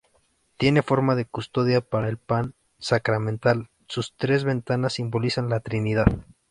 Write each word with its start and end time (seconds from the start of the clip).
Tiene 0.57 0.81
forma 0.81 1.13
de 1.13 1.25
custodia 1.27 1.79
para 1.81 2.09
el 2.09 2.17
pan 2.17 2.55
sacramental; 2.79 3.69
sus 3.87 4.15
tres 4.17 4.43
ventanas 4.43 4.93
simbolizan 4.93 5.47
la 5.47 5.59
Trinidad. 5.59 6.07